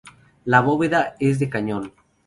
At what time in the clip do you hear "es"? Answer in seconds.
1.19-1.37